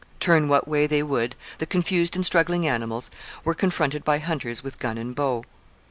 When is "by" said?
4.03-4.17